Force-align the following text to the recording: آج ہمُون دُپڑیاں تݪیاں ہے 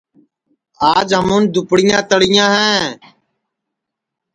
آج 0.91 1.07
ہمُون 1.17 1.43
دُپڑیاں 1.53 2.01
تݪیاں 2.09 2.49
ہے 2.55 2.71